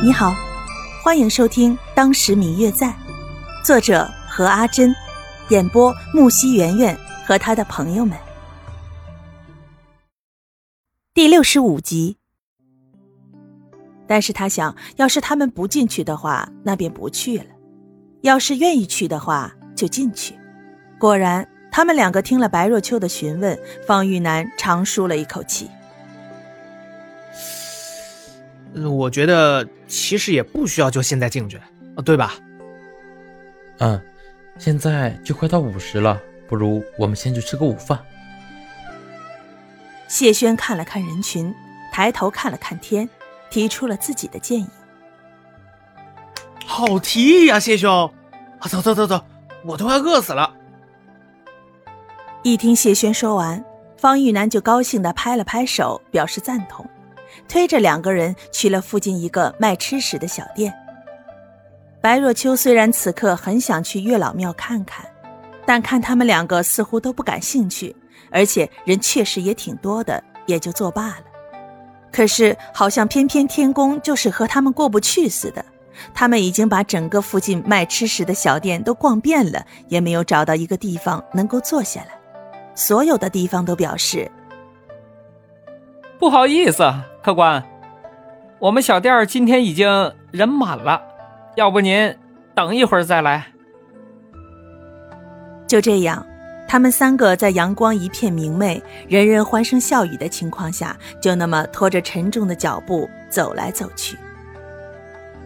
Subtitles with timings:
[0.00, 0.32] 你好，
[1.02, 2.86] 欢迎收听《当时明月在》，
[3.64, 4.94] 作者何阿珍，
[5.48, 8.16] 演播木西圆圆和他的朋友们。
[11.12, 12.16] 第六十五集。
[14.06, 17.46] 但是他想，要是他们不进去的话，那便不去了；
[18.20, 20.38] 要是愿意去的话，就进去。
[21.00, 25.68] 果然，他们两个听了白若秋的询问，方玉楠长舒了一口气。
[28.74, 31.60] 我觉得其实也不需要就现在进去，
[32.04, 32.34] 对吧？
[33.78, 34.00] 嗯，
[34.58, 37.98] 现在就快到午时了，不如我们先去吃个午饭。
[40.06, 41.54] 谢轩看了看人群，
[41.92, 43.08] 抬头看了看天，
[43.50, 44.66] 提出了自己的建议。
[46.66, 48.12] 好提议呀，谢兄！
[48.58, 49.24] 啊走走走走，
[49.64, 50.54] 我都快饿死了。
[52.42, 53.64] 一听谢轩说完，
[53.96, 56.88] 方玉楠就高兴的拍了拍手，表示赞同。
[57.46, 60.72] 推着两个人去了附近一个卖吃食的小店。
[62.00, 65.04] 白若秋虽然此刻很想去月老庙看看，
[65.66, 67.94] 但看他们两个似乎都不感兴趣，
[68.30, 71.24] 而且人确实也挺多的，也就作罢了。
[72.10, 75.64] 可是好像偏偏天宫就是和他们过不去似的，
[76.14, 82.18] 他们已经把整个附近卖吃食的小店都逛遍了，也没有找到一个地方能够坐下来。
[82.74, 84.30] 所有的地方都表示。
[86.18, 86.82] 不好意思，
[87.28, 87.62] 客官，
[88.58, 89.86] 我们小店今天已经
[90.30, 90.98] 人满了，
[91.56, 92.16] 要不您
[92.54, 93.46] 等一会儿再来。
[95.66, 96.24] 就这样，
[96.66, 104.16] 他们三个在阳光一片明媚、人人欢声笑语的情况下，就那么拖着沉重的脚步走来走去。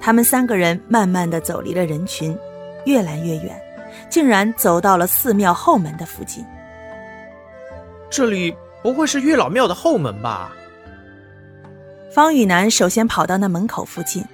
[0.00, 2.36] 他们三个人慢慢的走离了人群，
[2.86, 3.56] 越来越远，
[4.10, 6.44] 竟然走到了寺庙后门的附近。
[8.10, 10.50] 这里不会是月老庙的后门吧？
[12.18, 14.24] 方雨楠首先跑到那门口附近，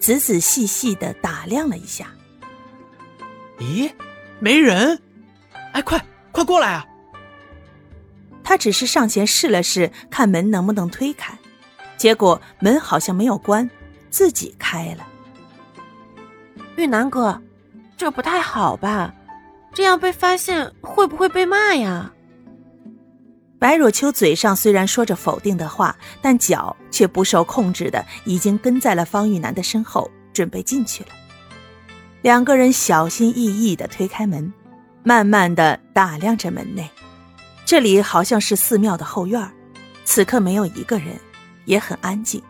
[0.00, 2.06] 仔仔细细的打量了一下。
[3.58, 3.92] 咦，
[4.38, 4.98] 没人！
[5.72, 6.86] 哎，快快过来啊！
[8.42, 11.36] 他只是上前试了试，看门能不能推开，
[11.98, 13.68] 结果门好像没有关，
[14.08, 15.06] 自己开了。
[16.76, 17.38] 玉楠哥，
[17.94, 19.12] 这不太好吧？
[19.74, 22.10] 这样被发现会不会被骂呀？
[23.64, 31.08] 白若秋嘴上虽然说着否定的话，但脚却不受控制的已经跟在了方玉楠的身后，准备进去了。
[32.20, 34.52] 两个人小心翼翼地推开门，
[35.02, 36.90] 慢慢地打量着门内。
[37.64, 39.50] 这里好像是寺庙的后院，
[40.04, 41.18] 此刻没有一个人，
[41.64, 42.42] 也很安静。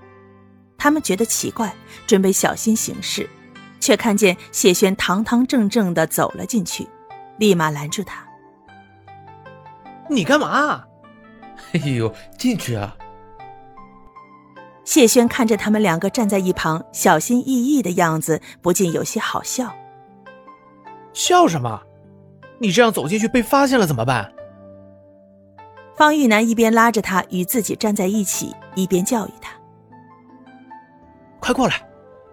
[0.76, 1.72] 他们觉得奇怪，
[2.08, 3.30] 准备小心行事，
[3.78, 6.88] 却看见谢轩堂堂正正地走了进去，
[7.38, 8.26] 立马拦住他
[10.10, 10.82] ：“你干嘛？”
[11.74, 12.96] 哎呦，进去啊！
[14.84, 19.74] 谢轩看着他们两个站在一旁，小心翼翼的样子，不禁有些好笑。
[21.12, 21.82] 笑什么？
[22.60, 24.32] 你这样走进去被发现了怎么办？
[25.96, 29.52] 方玉楠一边拉着他与自己站在一起，一边教育他
[31.40, 31.74] ：“快过来，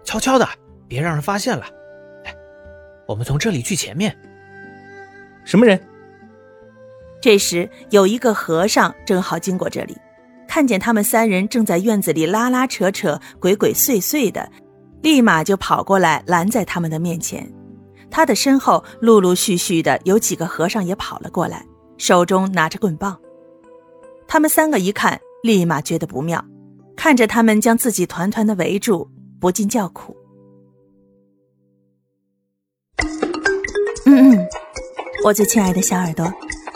[0.04, 0.48] 悄悄的，
[0.86, 1.64] 别让人发现了。
[2.24, 2.34] 哎，
[3.06, 4.16] 我们从这里去前面。
[5.44, 5.80] 什么人？”
[7.22, 9.96] 这时，有一个和尚正好经过这里，
[10.48, 14.50] 看见他们三人正在院子里拉拉扯扯、鬼鬼祟祟的，
[15.02, 17.48] 立马就跑过来拦在他们的面前。
[18.10, 21.64] 他的身后陆陆续续的有几个和尚也跑了过来，
[21.96, 23.16] 手中拿着棍棒。
[24.26, 26.44] 他们三个一看，立马觉得不妙，
[26.96, 30.16] 看着他们将自己团团的围住，不禁叫苦
[34.06, 34.48] ：“嗯嗯，
[35.24, 36.28] 我最亲爱的小耳朵。”